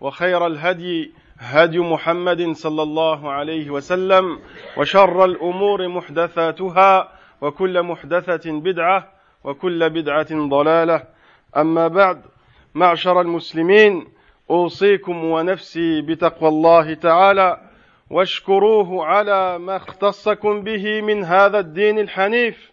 [0.00, 4.38] وخير الهدي هدي محمد صلى الله عليه وسلم
[4.76, 7.08] وشر الأمور محدثاتها
[7.40, 9.08] وكل محدثة بدعة
[9.44, 11.02] وكل بدعة ضلالة.
[11.56, 12.22] أما بعد
[12.74, 14.08] معشر المسلمين
[14.50, 17.60] أوصيكم ونفسي بتقوى الله تعالى
[18.10, 22.72] واشكروه على ما اختصكم به من هذا الدين الحنيف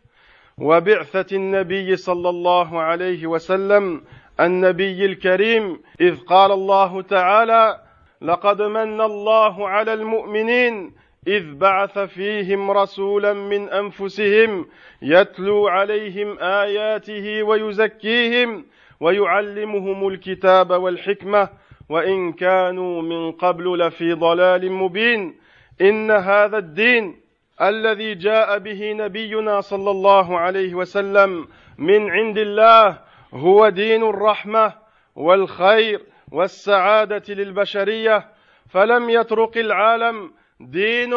[0.57, 4.01] وبعثة النبي صلى الله عليه وسلم
[4.39, 7.79] النبي الكريم إذ قال الله تعالى
[8.21, 10.93] لقد من الله على المؤمنين
[11.27, 14.65] إذ بعث فيهم رسولا من أنفسهم
[15.01, 18.65] يتلو عليهم آياته ويزكيهم
[18.99, 21.49] ويعلمهم الكتاب والحكمة
[21.89, 25.35] وإن كانوا من قبل لفي ضلال مبين.
[25.81, 27.15] إن هذا الدين
[27.61, 32.99] الذي جاء به نبينا صلى الله عليه وسلم من عند الله
[33.33, 34.73] هو دين الرحمة
[35.15, 38.29] والخير والسعادة للبشرية
[38.69, 41.13] فلم يترك العالم دين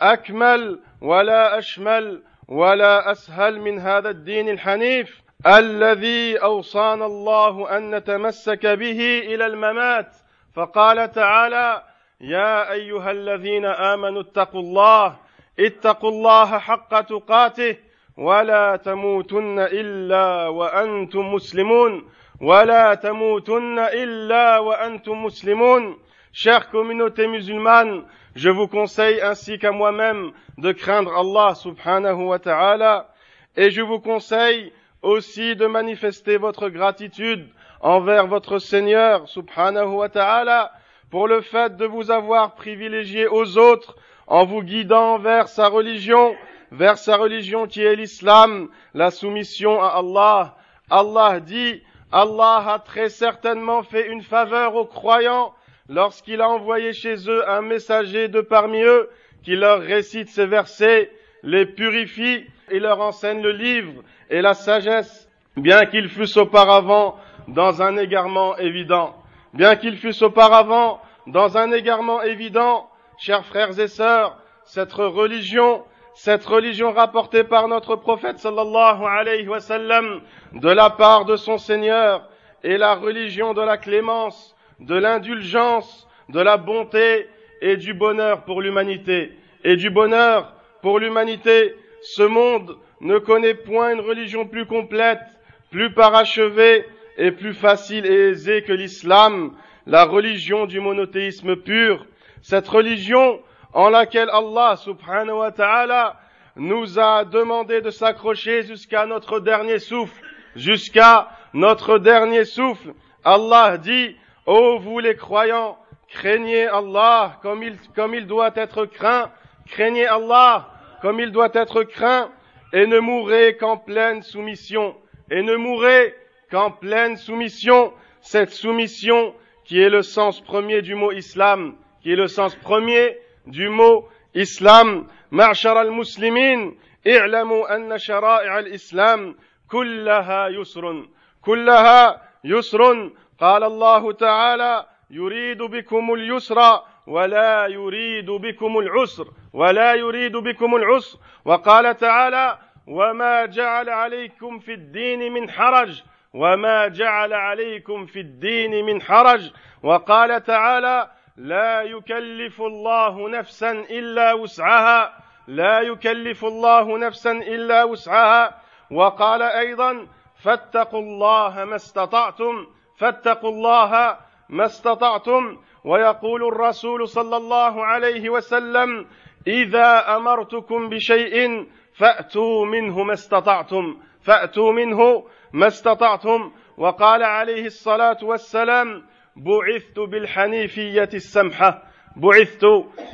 [0.00, 9.18] أكمل ولا أشمل ولا أسهل من هذا الدين الحنيف الذي أوصانا الله أن نتمسك به
[9.24, 10.16] إلى الممات.
[10.54, 11.82] فقال تعالى
[12.20, 15.16] يا أيها الذين آمنوا اتقوا الله
[15.60, 17.76] اتقوا الله حق تقاته
[18.19, 22.03] ولا تموتن إلا وأنتم مسلمون
[22.41, 25.95] ولا تموتن إلا وأنتم مسلمون
[26.37, 28.03] Chère communauté musulmane,
[28.35, 33.07] je vous conseille ainsi qu'à moi-même de craindre Allah subhanahu wa ta'ala
[33.55, 37.47] et je vous conseille aussi de manifester votre gratitude
[37.79, 40.73] envers votre Seigneur subhanahu wa ta'ala
[41.09, 43.95] pour le fait de vous avoir privilégié aux autres
[44.27, 46.35] en vous guidant vers sa religion,
[46.72, 50.56] vers sa religion qui est l'islam, la soumission à Allah.
[50.88, 51.82] Allah dit,
[52.12, 55.54] Allah a très certainement fait une faveur aux croyants
[55.88, 59.08] lorsqu'il a envoyé chez eux un messager de parmi eux
[59.42, 61.10] qui leur récite ces versets,
[61.42, 67.16] les purifie et leur enseigne le livre et la sagesse, bien qu'ils fussent auparavant
[67.48, 69.16] dans un égarement évident.
[69.54, 72.88] Bien qu'ils fussent auparavant dans un égarement évident,
[73.18, 75.82] chers frères et sœurs, cette religion,
[76.22, 80.20] cette religion rapportée par notre prophète sallallahu alayhi wa sallam
[80.52, 82.28] de la part de son Seigneur
[82.62, 87.26] est la religion de la clémence, de l'indulgence, de la bonté
[87.62, 89.32] et du bonheur pour l'humanité.
[89.64, 95.22] Et du bonheur pour l'humanité, ce monde ne connaît point une religion plus complète,
[95.70, 96.84] plus parachevée
[97.16, 99.52] et plus facile et aisée que l'islam,
[99.86, 102.04] la religion du monothéisme pur.
[102.42, 103.40] Cette religion
[103.72, 106.16] en laquelle Allah subhanahu wa ta'ala
[106.56, 110.22] nous a demandé de s'accrocher jusqu'à notre dernier souffle,
[110.56, 112.94] jusqu'à notre dernier souffle.
[113.24, 114.16] Allah dit,
[114.46, 119.30] ô vous les croyants, craignez Allah comme il, comme il doit être craint,
[119.66, 120.68] craignez Allah
[121.00, 122.30] comme il doit être craint,
[122.72, 124.94] et ne mourrez qu'en pleine soumission,
[125.30, 126.14] et ne mourrez
[126.50, 132.16] qu'en pleine soumission, cette soumission qui est le sens premier du mot islam, qui est
[132.16, 135.06] le sens premier du mot islam.
[135.32, 136.78] معشر المسلمين.
[137.06, 139.34] اعلموا أن شرائع الإسلام
[139.70, 141.08] كلها يسر
[141.42, 143.10] كلها يسر.
[143.40, 146.58] قال الله تعالى يريد بكم اليسر
[147.06, 151.18] ولا يريد بكم العسر ولا يريد بكم العسر.
[151.44, 156.02] وقال تعالى وما جعل عليكم في الدين من حرج
[156.34, 159.50] وما جعل عليكم في الدين من حرج.
[159.82, 165.12] وقال تعالى لا يكلف الله نفسا إلا وسعها.
[165.48, 168.60] لا يكلف الله نفسا إلا وسعها.
[168.90, 170.06] وقال أيضا
[170.44, 172.66] فاتقوا الله ما استطعتم
[172.98, 175.58] فاتقوا الله ما استطعتم.
[175.84, 179.06] ويقول الرسول صلى الله عليه وسلم
[179.46, 186.52] إذا أمرتكم بشيء فأتوا منه ما استطعتم فأتوا منه ما استطعتم.
[186.76, 191.83] وقال عليه الصلاة والسلام بعثت بالحنيفيه السمحه
[192.15, 192.65] بعثت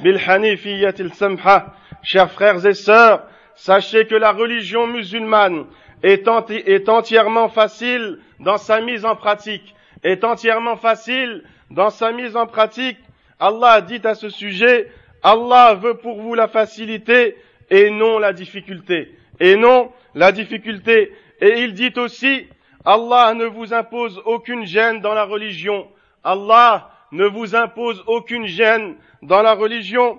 [0.04, 3.24] بالحنيفيه السمحه chers frères et sœurs
[3.56, 5.66] sachez que la religion musulmane
[6.04, 6.28] est,
[6.68, 12.48] est entièrement facile dans sa mise en pratique est entièrement facile dans sa mise en
[12.48, 12.98] pratique,
[13.40, 14.92] Allah dit à ce sujet,
[15.24, 17.38] Allah veut pour vous la facilité
[17.70, 19.16] et non la difficulté.
[19.40, 21.14] Et non la difficulté.
[21.40, 22.48] Et il dit aussi,
[22.86, 25.88] Allah ne vous impose aucune gêne dans la religion.
[26.27, 30.19] Allah ne vous impose aucune gêne dans la religion.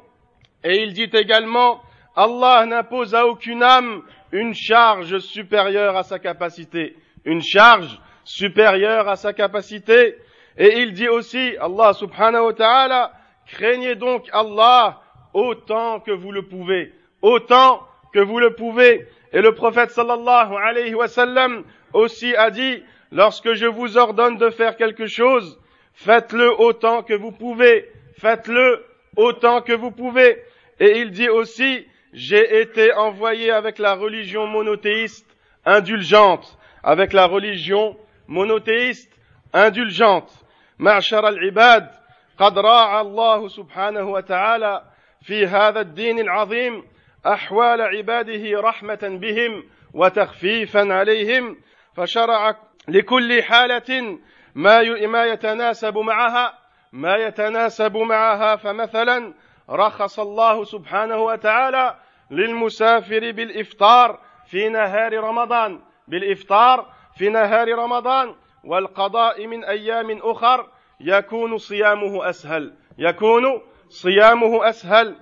[0.64, 1.82] Et il dit également,
[2.16, 6.96] Allah n'impose à aucune âme une charge supérieure à sa capacité.
[7.26, 10.16] Une charge supérieure à sa capacité.
[10.58, 13.12] Et il dit aussi, Allah subhanahu wa ta'ala,
[13.46, 15.02] craignez donc Allah
[15.34, 16.94] autant que vous le pouvez.
[17.22, 19.06] Autant que vous le pouvez.
[19.34, 22.82] Et le prophète sallallahu alayhi wa sallam aussi a dit,
[23.12, 25.60] lorsque je vous ordonne de faire quelque chose,
[25.97, 27.89] faites-le autant que vous pouvez.
[28.19, 28.85] Faites-le
[29.17, 30.43] autant que vous pouvez.
[30.81, 35.27] Et il dit aussi, j'ai été envoyé avec la religion monothéiste
[35.65, 37.97] indulgente, avec la religion
[38.29, 39.13] monothéiste
[39.53, 40.31] indulgente.
[40.79, 41.91] معشر العباد
[42.39, 44.83] قد راعى الله سبحانه وتعالى
[45.23, 46.85] في هذا الدين العظيم
[47.27, 49.65] احوال عباده رحمه بهم
[49.95, 51.57] وتخفيفا عليهم
[51.97, 52.57] فشرع
[52.89, 54.19] لكل حاله
[54.56, 56.54] ما ما يتناسب معها
[56.92, 59.34] ما يتناسب معها فمثلا
[59.70, 61.96] رخص الله سبحانه وتعالى
[62.32, 70.68] للمسافر بالإفطار في نهار رمضان بالإفطار في نهار رمضان والقضاء من أيام أخر
[71.00, 75.16] يكون صيامه أسهل يكون صيامه أسهل.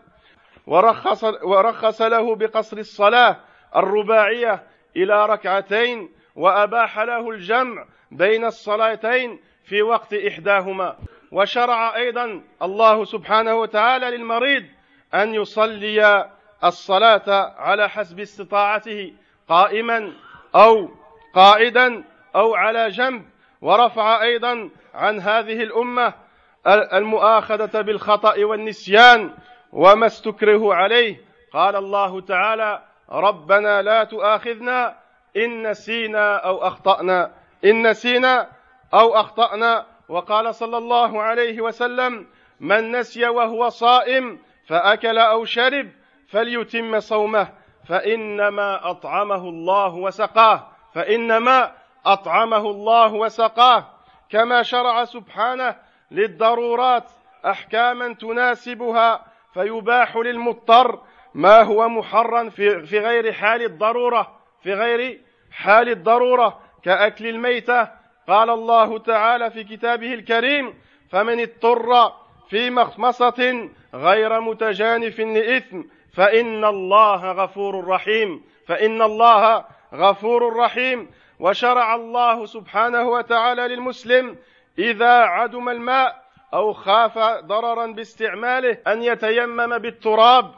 [0.68, 3.38] ورخص ورخص له بقصر الصلاة
[3.75, 4.63] الرباعية
[4.95, 10.98] إلى ركعتين وأباح له الجمع بين الصلاتين في وقت إحداهما.
[11.31, 14.63] وشرع أيضا الله سبحانه وتعالى للمريض
[15.13, 16.30] أن يصلي
[16.63, 19.13] الصلاة على حسب استطاعته
[19.50, 20.13] قائما
[20.56, 20.90] أو
[21.34, 22.04] قاعدا
[22.36, 23.25] أو على جنب.
[23.62, 26.13] ورفع أيضا عن هذه الأمة
[26.68, 29.34] المؤاخذة بالخطأ والنسيان
[29.72, 31.18] وما استكره عليه.
[31.54, 34.96] قال الله تعالى ربنا لا تؤاخذنا
[35.38, 37.31] إن نسينا أو أخطأنا.
[37.66, 38.50] إن نسينا
[38.94, 39.86] أو أخطأنا.
[40.10, 42.28] وقال صلى الله عليه وسلم
[42.60, 45.90] من نسي وهو صائم فأكل أو شرب
[46.28, 47.48] فليتم صومه
[47.88, 51.72] فإنما أطعمه الله وسقاه فإنما
[52.06, 53.86] أطعمه الله وسقاه.
[54.30, 55.76] كما شرع سبحانه
[56.12, 57.12] للضرورات
[57.46, 61.00] أحكاما تناسبها فيباح للمضطر
[61.34, 65.22] ما هو محرا في, غير حال الضرورة في غير
[65.52, 66.60] حال الضرورة.
[66.86, 67.88] كأكل الميتة.
[68.28, 70.74] قال الله تعالى في كتابه الكريم
[71.10, 72.14] فمن اضطر
[72.50, 75.82] في مخمصة غير متجانف لإثم
[76.14, 78.44] فإن الله غفور رحيم.
[78.68, 81.10] فإن الله غفور رحيم.
[81.40, 84.38] وشرع الله سبحانه وتعالى للمسلم
[84.80, 90.52] إذا عدم الماء أو خاف ضررا باستعماله أن يتيمم بالتراب.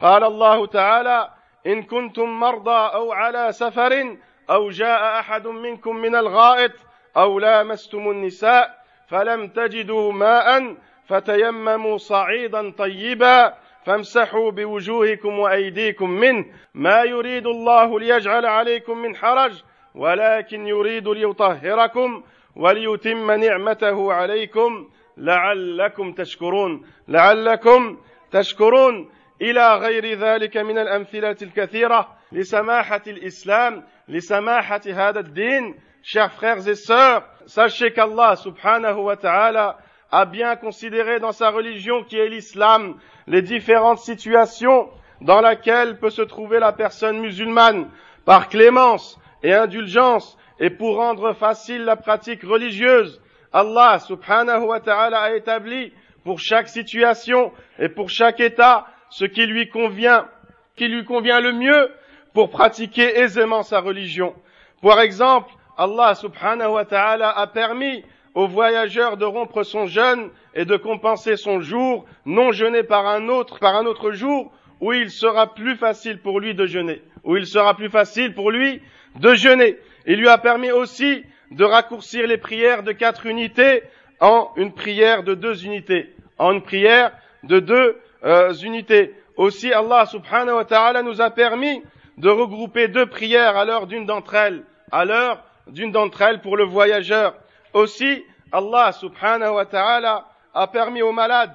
[0.00, 1.30] قال الله تعالى
[1.66, 4.16] إن كنتم مرضى أو على سفر
[4.50, 6.72] أو جاء أحد منكم من الغائط
[7.16, 10.76] أو لامستم النساء فلم تجدوا ماء
[11.06, 13.54] فتيمموا صعيدا طيبا
[13.84, 16.44] فامسحوا بوجوهكم وأيديكم منه.
[16.74, 19.62] ما يريد الله ليجعل عليكم من حرج
[19.94, 22.22] ولكن يريد ليطهركم
[22.56, 26.86] وليتم نعمته عليكم لعلكم تشكرون.
[27.08, 27.98] لعلكم
[28.30, 29.10] تشكرون.
[29.42, 32.08] إلى غير ذلك من الأمثلة الكثيرة.
[32.32, 39.77] لسماحة الإسلام لسماحه هذا الدين chers frères et sœurs sachez qu'Allah subhanahu wa ta'ala
[40.11, 42.95] a bien considéré dans sa religion qui est l'islam
[43.27, 44.89] les différentes situations
[45.21, 47.89] dans lesquelles peut se trouver la personne musulmane
[48.25, 53.21] par clémence et indulgence et pour rendre facile la pratique religieuse.
[53.51, 59.45] Allah subhanahu wa ta'ala a établi pour chaque situation et pour chaque état ce qui
[59.45, 60.27] lui convient,
[60.75, 61.91] qui lui convient le mieux
[62.34, 64.34] pour pratiquer aisément sa religion.
[64.82, 70.64] Par exemple, Allah subhanahu wa ta'ala a permis au voyageur de rompre son jeûne et
[70.64, 75.10] de compenser son jour non jeûné par un autre, par un autre jour où il
[75.10, 78.82] sera plus facile pour lui de jeûner, où il sera plus facile pour lui
[79.20, 79.78] de jeûner.
[80.06, 83.84] Il lui a permis aussi de raccourcir les prières de quatre unités
[84.20, 87.12] en une prière de deux unités, en une prière
[87.44, 89.14] de deux euh, unités.
[89.36, 91.82] Aussi, Allah subhanahu wa ta'ala nous a permis
[92.18, 96.56] de regrouper deux prières à l'heure d'une d'entre elles, à l'heure d'une d'entre elles pour
[96.56, 97.34] le voyageur.
[97.72, 101.54] Aussi, Allah subhanahu wa ta'ala a permis aux malades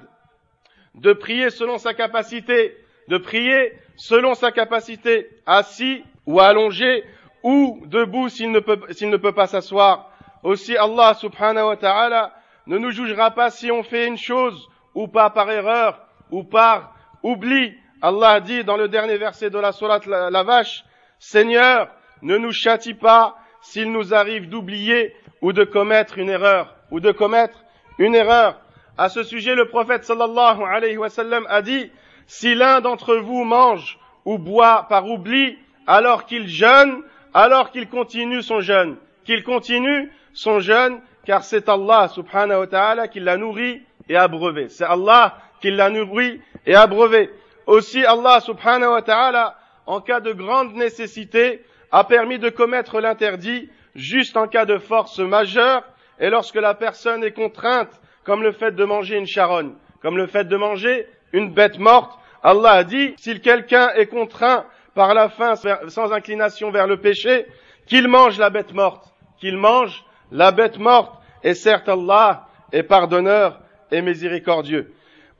[0.94, 2.76] de prier selon sa capacité,
[3.08, 7.04] de prier selon sa capacité, assis ou allongé
[7.42, 10.10] ou debout s'il ne peut, s'il ne peut pas s'asseoir.
[10.42, 12.34] Aussi Allah subhanahu wa ta'ala
[12.66, 16.00] ne nous jugera pas si on fait une chose ou pas par erreur
[16.30, 17.74] ou par oubli.
[18.02, 20.84] Allah dit dans le dernier verset de la sourate la, vache,
[21.18, 21.88] Seigneur,
[22.22, 27.12] ne nous châtie pas s'il nous arrive d'oublier ou de commettre une erreur, ou de
[27.12, 27.64] commettre
[27.98, 28.60] une erreur.
[28.96, 31.08] À ce sujet, le prophète sallallahu alayhi wa
[31.48, 31.90] a dit,
[32.26, 37.02] si l'un d'entre vous mange ou boit par oubli, alors qu'il jeûne,
[37.34, 43.08] alors qu'il continue son jeûne, qu'il continue son jeûne, car c'est Allah subhanahu wa ta'ala
[43.08, 44.68] qui l'a nourri et abreuvé.
[44.68, 47.30] C'est Allah qui l'a nourri et abreuvé.
[47.66, 53.68] Aussi Allah subhanahu wa ta'ala, en cas de grande nécessité, a permis de commettre l'interdit
[53.94, 55.82] juste en cas de force majeure
[56.18, 60.26] et lorsque la personne est contrainte, comme le fait de manger une charogne, comme le
[60.26, 62.18] fait de manger une bête morte.
[62.42, 64.64] Allah a dit, si quelqu'un est contraint
[64.94, 65.54] par la faim
[65.88, 67.46] sans inclination vers le péché,
[67.86, 71.20] qu'il mange la bête morte, qu'il mange la bête morte.
[71.42, 74.92] Et certes, Allah est pardonneur et miséricordieux.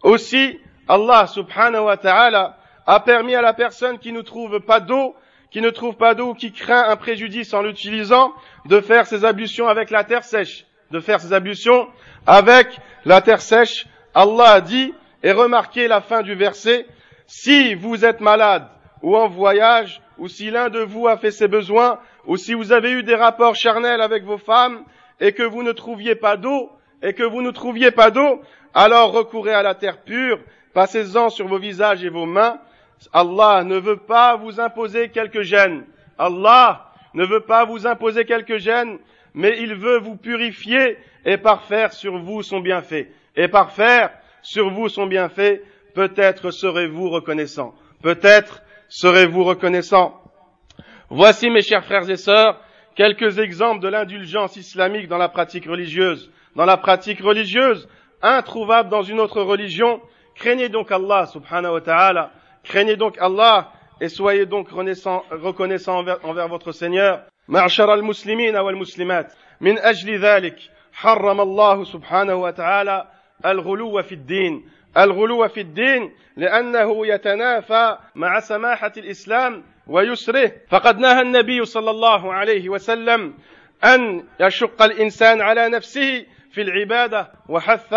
[0.02, 0.58] Aussi,
[0.90, 5.14] Allah subhanahu wa ta'ala a permis à la personne qui ne trouve pas d'eau,
[5.52, 8.32] qui ne trouve pas d'eau qui craint un préjudice en l'utilisant,
[8.66, 11.87] de faire ses ablutions avec la terre sèche, de faire ses ablutions
[12.26, 12.66] avec
[13.04, 13.87] la terre sèche.
[14.16, 14.92] Allah a dit,
[15.23, 16.87] et remarquez la fin du verset,
[17.28, 18.66] si vous êtes malade
[19.00, 22.73] ou en voyage, ou si l'un de vous a fait ses besoins, ou si vous
[22.73, 24.82] avez eu des rapports charnels avec vos femmes,
[25.20, 28.42] et que vous ne trouviez pas d'eau, et que vous ne trouviez pas d'eau,
[28.75, 30.40] alors recourez à la terre pure,
[30.72, 32.58] passez-en sur vos visages et vos mains.
[33.12, 35.84] Allah ne veut pas vous imposer quelque gêne.
[36.18, 38.98] Allah ne veut pas vous imposer quelque gêne,
[39.34, 43.10] mais il veut vous purifier et parfaire sur vous son bienfait.
[43.36, 44.10] Et parfaire
[44.42, 45.62] sur vous son bienfait,
[45.94, 47.74] peut-être serez-vous reconnaissant.
[48.02, 50.16] Peut-être serez-vous reconnaissant
[51.12, 52.60] Voici, mes chers frères et sœurs,
[52.94, 56.30] quelques exemples de l'indulgence islamique dans la pratique religieuse.
[56.54, 57.88] Dans la pratique religieuse,
[58.22, 60.00] introuvable dans une autre religion,
[60.34, 62.30] craignez donc Allah subhanahu wa ta'ala,
[62.64, 67.20] craignez donc Allah et soyez donc reconnaissants envers, envers votre Seigneur.
[67.49, 70.56] معشر المسلمين والمسلمات من أجل ذلك
[70.92, 73.08] حرم الله سبحانه وتعالى
[73.46, 81.64] الغلو في الدين الغلو في الدين لأنه يتنافى مع سماحة الإسلام ويسره فقد نهى النبي
[81.64, 83.34] صلى الله عليه وسلم
[83.84, 87.94] أن يشق الإنسان على نفسه في العبادة وحث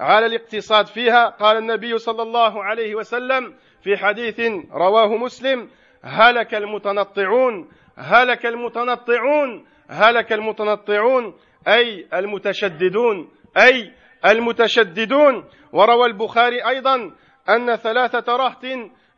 [0.00, 4.40] على الاقتصاد فيها قال النبي صلى الله عليه وسلم في حديث
[4.72, 5.68] رواه مسلم
[6.02, 11.34] هلك المتنطعون هلك المتنطعون هلك المتنطعون
[11.68, 13.92] أي المتشددون أي
[14.26, 15.44] المتشددون.
[15.72, 17.10] وروى البخاري أيضا
[17.48, 18.64] أن ثلاثة رهط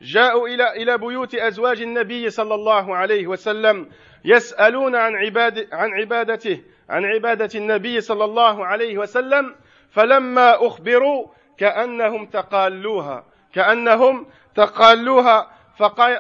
[0.03, 3.89] جاءوا إلى إلى بيوت أزواج النبي صلى الله عليه وسلم
[4.25, 9.55] يسألون عن عباد عن عبادته عن عبادة النبي صلى الله عليه وسلم.
[9.93, 11.27] فلما أخبروا
[11.59, 15.49] كأنهم تقالوها كأنهم تقالوها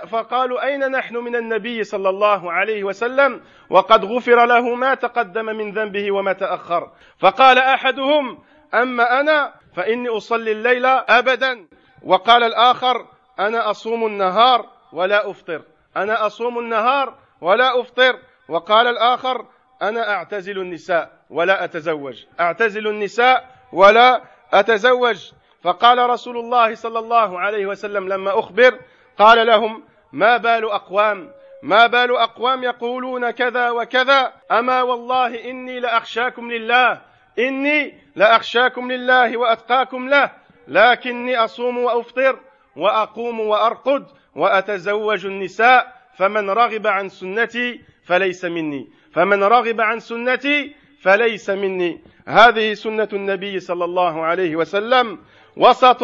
[0.06, 5.72] فقالوا أين نحن من النبي صلى الله عليه وسلم؟ وقد غفر له ما تقدم من
[5.72, 6.90] ذنبه وما تأخر.
[7.18, 8.38] فقال أحدهم
[8.74, 11.66] أما أنا فإني أصلي الليل أبدا.
[12.02, 13.06] وقال الآخر
[13.40, 15.62] أنا أصوم النهار ولا أفطر.
[15.96, 18.18] أنا أصوم النهار ولا أفطر.
[18.48, 19.46] وقال الآخر
[19.82, 22.24] أنا أعتزل النساء ولا أتزوج.
[22.40, 25.32] أعتزل النساء ولا أتزوج.
[25.62, 28.78] فقال رسول الله صلى الله عليه وسلم لما أخبر
[29.18, 31.30] قال لهم ما بال أقوام؟
[31.62, 37.00] ما بال أقوام يقولون كذا وكذا؟ أما والله إني لأخشاكم لله
[37.38, 40.30] إني لأخشاكم لله وأتقاكم له
[40.68, 42.38] لكني أصوم وأفطر
[42.76, 51.50] وأقوم وأرقد وأتزوج النساء فمن رغب عن سنتي فليس مني فمن رغب عن سنتي فليس
[51.50, 52.00] مني.
[52.28, 55.18] هذه سنة النبي صلى الله عليه وسلم
[55.56, 56.02] وسط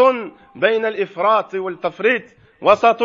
[0.54, 2.22] بين الإفراط والتفريط
[2.62, 3.02] وسط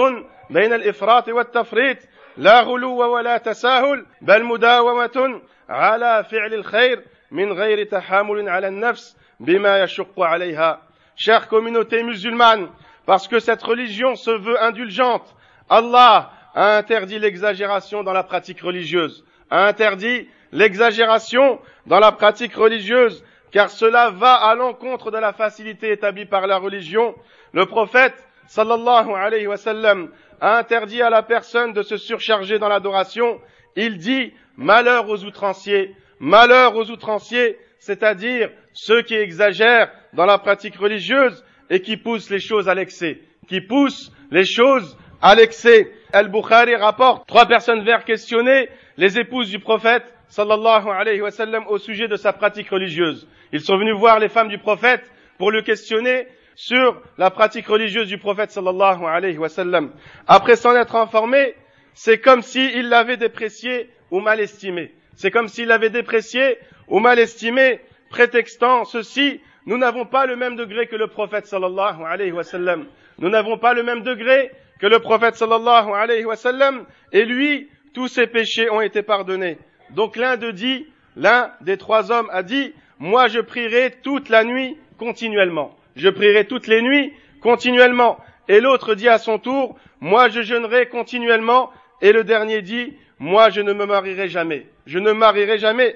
[0.49, 1.97] بين الإفراط والتفريط.
[2.37, 9.83] لا غلو ولا تساهل بل مداومة على فعل الخير من غير تحامل على النفس بما
[9.83, 10.81] يشق عليها.
[11.15, 12.69] Chère communauté musulmane,
[13.05, 15.35] parce que cette religion se veut indulgente,
[15.69, 23.25] Allah a interdit l'exagération dans la pratique religieuse, a interdit l'exagération dans la pratique religieuse,
[23.51, 27.13] car cela va à l'encontre de la facilité établie par la religion.
[27.51, 28.15] Le prophète,
[28.47, 33.39] sallallahu alayhi wa sallam, a interdit à la personne de se surcharger dans l'adoration.
[33.75, 40.75] Il dit, malheur aux outranciers, malheur aux outranciers, c'est-à-dire ceux qui exagèrent dans la pratique
[40.75, 45.91] religieuse et qui poussent les choses à l'excès, qui poussent les choses à l'excès.
[46.11, 51.77] Al-Bukhari rapporte trois personnes vers questionner les épouses du prophète sallallahu alayhi wa sallam au
[51.77, 53.27] sujet de sa pratique religieuse.
[53.51, 55.03] Ils sont venus voir les femmes du prophète
[55.37, 59.91] pour le questionner sur la pratique religieuse du prophète sallallahu alayhi wa sallam.
[60.25, 61.53] Après s'en être informé,
[61.93, 64.91] c'est comme s'il l'avait déprécié ou mal estimé.
[65.13, 70.55] C'est comme s'il l'avait déprécié ou mal estimé, prétextant ceci, nous n'avons pas le même
[70.55, 72.87] degré que le prophète sallallahu alayhi wa sallam.
[73.19, 74.49] Nous n'avons pas le même degré
[74.79, 79.59] que le prophète sallallahu alayhi wa sallam, et lui, tous ses péchés ont été pardonnés.
[79.95, 84.43] Donc l'un de dit, l'un des trois hommes a dit, moi je prierai toute la
[84.43, 85.75] nuit continuellement.
[85.95, 88.17] Je prierai toutes les nuits continuellement.
[88.47, 91.71] Et l'autre dit à son tour, moi je jeûnerai continuellement.
[92.01, 94.67] Et le dernier dit, moi je ne me marierai jamais.
[94.85, 95.95] Je ne marierai jamais.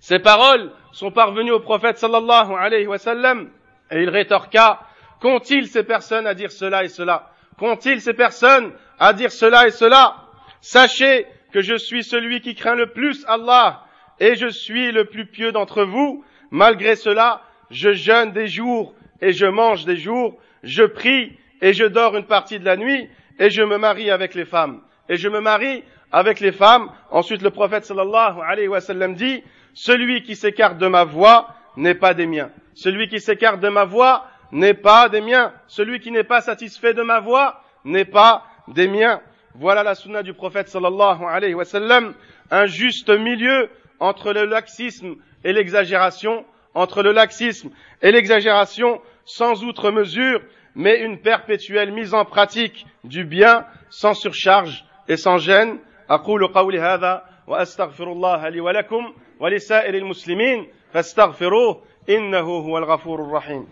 [0.00, 3.50] Ces paroles sont parvenues au prophète sallallahu alayhi wa sallam.
[3.90, 4.80] Et il rétorqua,
[5.20, 7.30] qu'ont-ils ces personnes à dire cela et cela?
[7.58, 10.16] Qu'ont-ils ces personnes à dire cela et cela?
[10.60, 11.26] Sachez
[11.56, 13.82] que je suis celui qui craint le plus Allah
[14.20, 16.22] et je suis le plus pieux d'entre vous.
[16.50, 21.32] Malgré cela, je jeûne des jours et je mange des jours, je prie
[21.62, 23.08] et je dors une partie de la nuit
[23.38, 24.82] et je me marie avec les femmes.
[25.08, 25.82] Et je me marie
[26.12, 26.90] avec les femmes.
[27.10, 31.94] Ensuite, le prophète sallallahu alayhi wa sallam dit, celui qui s'écarte de ma voix n'est
[31.94, 32.50] pas des miens.
[32.74, 35.54] Celui qui s'écarte de ma voix n'est pas des miens.
[35.68, 39.22] Celui qui n'est pas satisfait de ma voix n'est pas des miens.
[39.55, 42.13] Voilà la sunna du prophète sallallahu alayhi wa sallam,
[42.49, 47.69] un juste milieu entre le laxisme et l'exagération, entre le laxisme
[48.01, 50.41] et l'exagération sans outre mesure,
[50.75, 55.79] mais une perpétuelle mise en pratique du bien sans surcharge et sans gêne.
[56.09, 63.67] أقول قولي هذا وأستغفر الله لي ولكم ولسائر المسلمين فاستغفروه إنه هو الغفور الرحيم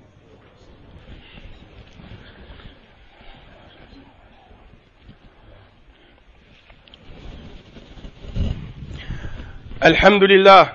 [9.85, 10.73] الحمد لله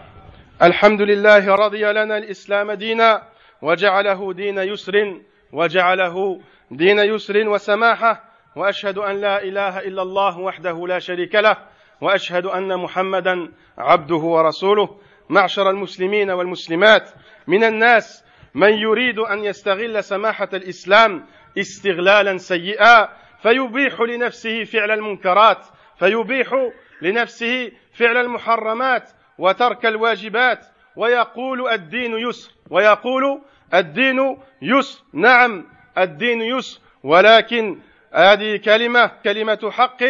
[0.62, 3.24] الحمد لله رضي لنا الإسلام دينا
[3.62, 5.22] وجعله دين يسر
[5.54, 8.24] وجعله دين يسر وسماحة
[8.56, 11.58] وأشهد أن لا إله إلا الله وحده لا شريك له
[12.02, 14.98] وأشهد أن محمدا عبده ورسوله.
[15.30, 17.10] معشر المسلمين والمسلمات
[17.48, 21.26] من الناس من يريد أن يستغل سماحة الإسلام
[21.58, 23.10] استغلالا سيئا
[23.42, 25.66] فيبيح لنفسه فعل المنكرات
[26.00, 26.70] فيبيح
[27.02, 33.42] لنفسه فعل المحرمات وترك الواجبات ويقول الدين يسر ويقول
[33.74, 35.04] الدين يسر.
[35.14, 35.66] نعم
[35.98, 37.80] الدين يسر ولكن
[38.14, 40.04] هذه كلمة كلمة حق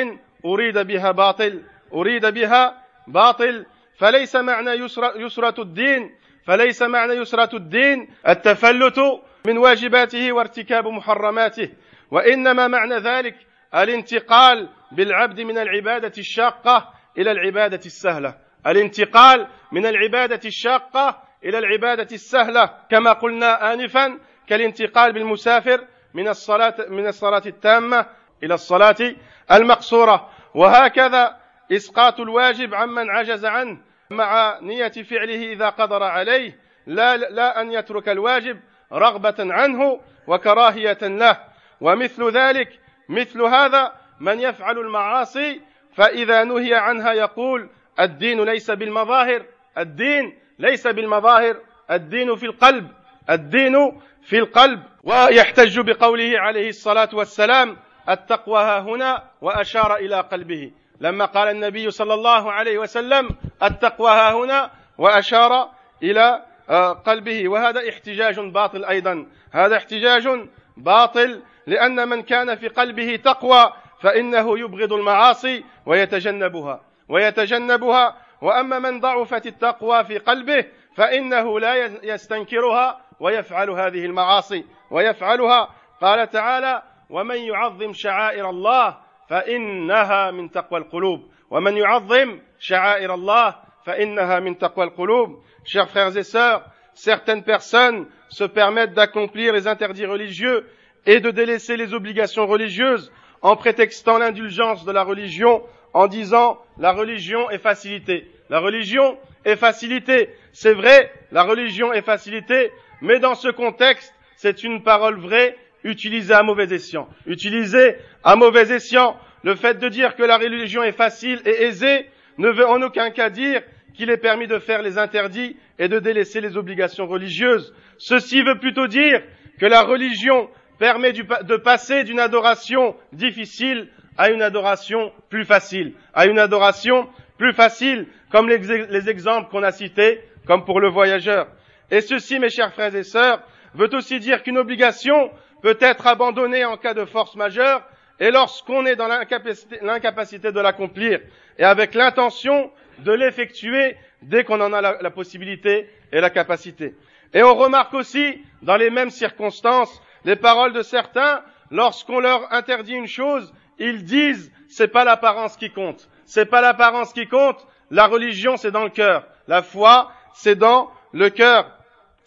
[0.46, 1.62] أريد بها باطل
[1.94, 3.66] أريد بها باطل.
[4.00, 9.00] فليس معنى يسر يسرة الدين فليس معنى يسرة الدين التفلت
[9.46, 11.70] من واجباته وارتكاب محرماته
[12.12, 13.36] وإنما معنى ذلك
[13.76, 18.38] الانتقال بالعبد من العبادة الشاقة إلى العبادة السهلة.
[18.68, 27.08] الانتقال من العبادة الشاقة إلى العبادة السهلة كما قلنا آنفا كالانتقال بالمسافر من الصلاة من
[27.08, 28.06] الصلاة التامة
[28.44, 29.16] إلى الصلاة
[29.52, 30.30] المقصورة.
[30.56, 31.40] وهكذا
[31.72, 33.78] إسقاط الواجب عمن عجز عنه
[34.10, 38.60] مع نية فعله إذا قدر عليه لا لا أن يترك الواجب
[38.94, 41.38] رغبة عنه وكراهية له.
[41.82, 45.62] ومثل ذلك مثل هذا من يفعل المعاصي
[45.94, 49.46] فإذا نهي عنها يقول الدين ليس بالمظاهر
[49.78, 51.58] الدين ليس بالمظاهر
[51.92, 52.92] الدين في القلب
[53.30, 54.84] الدين في القلب.
[55.04, 57.78] ويحتج بقوله عليه الصلاة والسلام
[58.10, 60.72] التقوى ها هنا وأشار إلى قلبه.
[61.02, 63.30] لما قال النبي صلى الله عليه وسلم
[63.64, 65.70] التقوى ها هنا وأشار
[66.04, 67.50] إلى آه، قلبه.
[67.50, 69.26] وهذا احتجاج باطل أيضا.
[69.52, 70.30] هذا احتجاج
[70.78, 79.48] باطل لأن من كان في قلبه تقوى فإنه يبغض المعاصي ويتجنبها ويتجنبها وأما من ضعفت
[79.48, 85.70] التقوى في قلبه فإنه لا يستنكرها ويفعل هذه المعاصي ويفعلها.
[86.02, 88.98] قال تعالى ومن يعظم شعائر الله
[89.30, 95.44] فإنها من تقوى القلوب ومن يعظم شعائر الله فإنها من تقوى القلوب.
[95.66, 100.68] Chers frères et sœurs certaines personnes se permettent d'accomplir les interdits religieux
[101.06, 103.12] et de délaisser les obligations religieuses.
[103.42, 108.30] En prétextant l'indulgence de la religion, en disant la religion est facilitée.
[108.50, 110.30] La religion est facilitée.
[110.52, 112.72] C'est vrai, la religion est facilitée,
[113.02, 117.08] mais dans ce contexte, c'est une parole vraie utilisée à mauvais escient.
[117.26, 122.08] Utilisée à mauvais escient, le fait de dire que la religion est facile et aisée
[122.38, 123.62] ne veut en aucun cas dire
[123.94, 127.74] qu'il est permis de faire les interdits et de délaisser les obligations religieuses.
[127.98, 129.22] Ceci veut plutôt dire
[129.60, 130.50] que la religion
[130.80, 137.54] permet de passer d'une adoration difficile à une adoration plus facile, à une adoration plus
[137.54, 141.48] faciles, comme les, les exemples qu'on a cités, comme pour le voyageur.
[141.92, 143.42] Et ceci, mes chers frères et sœurs,
[143.76, 147.84] veut aussi dire qu'une obligation peut être abandonnée en cas de force majeure
[148.20, 151.20] et lorsqu'on est dans l'incapacité de l'accomplir
[151.58, 156.96] et avec l'intention de l'effectuer dès qu'on en a la, la, possibilité et la capacité.
[157.34, 162.94] Et on remarque aussi, dans les mêmes circonstances, les paroles de certains, lorsqu'on leur interdit
[162.94, 166.10] une chose, ils disent, c'est pas l'apparence qui compte.
[166.26, 167.66] C'est pas l'apparence qui compte.
[167.90, 169.26] La religion, c'est dans le cœur.
[169.48, 171.72] La foi, c'est dans le cœur.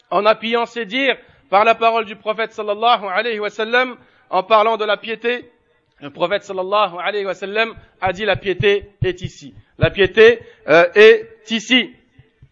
[0.09, 1.17] En appuyant ses dires
[1.49, 3.95] par la parole du prophète sallallahu alayhi wa sallam,
[4.29, 5.49] en parlant de la piété,
[6.01, 9.53] le prophète sallallahu alayhi wa sallam a dit la piété est ici.
[9.77, 11.95] La piété euh, est ici.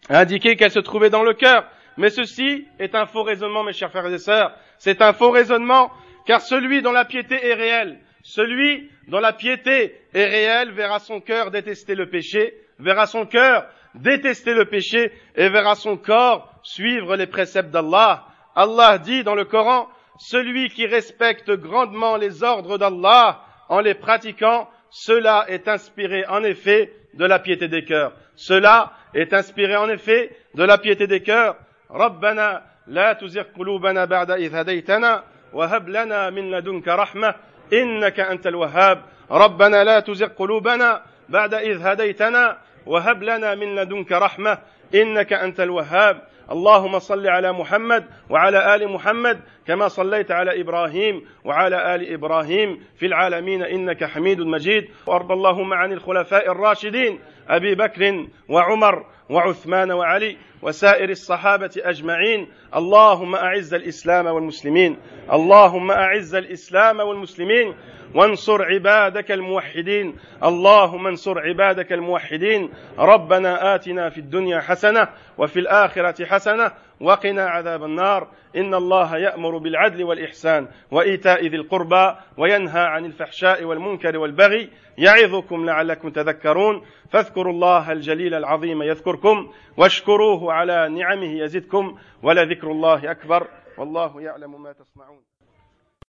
[0.08, 1.66] A indiqué qu'elle se trouvait dans le cœur.
[1.98, 4.56] Mais ceci est un faux raisonnement, mes chers frères et sœurs.
[4.81, 5.91] C'est un faux raisonnement,
[6.25, 11.21] car celui dont la piété est réelle, celui dont la piété est réelle verra son
[11.21, 17.15] cœur détester le péché, verra son cœur détester le péché et verra son corps suivre
[17.15, 18.25] les préceptes d'Allah.
[18.55, 19.87] Allah dit dans le Coran,
[20.19, 26.91] celui qui respecte grandement les ordres d'Allah en les pratiquant, cela est inspiré en effet
[27.13, 28.13] de la piété des cœurs.
[28.35, 31.57] Cela est inspiré en effet de la piété des cœurs.
[31.91, 37.34] ربنا لا تزغ قلوبنا بعد إذ هديتنا وهب لنا من لدنك رحمة
[37.72, 39.02] إنك أنت الوهاب.
[39.30, 44.58] ربنا لا تزغ قلوبنا بعد إذ هديتنا وهب لنا من لدنك رحمة
[44.94, 46.22] إنك أنت الوهاب.
[46.52, 53.06] اللهم صل على محمد وعلى آل محمد كما صليت على إبراهيم وعلى آل إبراهيم في
[53.06, 54.88] العالمين إنك حميد مجيد.
[55.06, 62.48] وارض اللهم عن الخلفاء الراشدين أبي بكر وعمر وعثمان وعلي وسائر الصحابة أجمعين.
[62.76, 64.96] اللهم أعز الإسلام والمسلمين.
[65.32, 67.74] اللهم أعز الإسلام والمسلمين.
[68.14, 70.16] وانصر عبادك الموحدين.
[70.44, 72.70] اللهم انصر عبادك الموحدين.
[72.98, 78.28] ربنا آتنا في الدنيا حسنة وفي الآخرة حسنة وقنا عذاب النار.
[78.56, 84.70] إن الله يأمر بالعدل والإحسان وإيتاء ذي القربى وينهى عن الفحشاء والمنكر والبغي.
[84.98, 86.82] يعظكم لعلكم تذكرون.
[87.10, 93.48] فاذكروا الله الجليل العظيم يذكركم واشكروه على نعمه يزدكم ولذكر الله أكبر.
[93.78, 95.31] والله يعلم ما تصنعون.